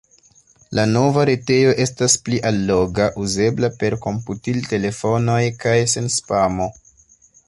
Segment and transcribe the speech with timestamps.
[0.77, 6.69] La nova retejo estas pli alloga, uzebla per komputiltelefonoj kaj sen spamo!